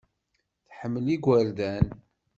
Tḥemmel 0.67 1.07
igerdan. 1.15 1.87